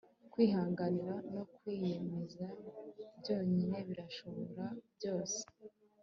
[0.31, 2.45] kwihangana no kwiyemeza
[3.19, 5.41] byonyine birashobora byose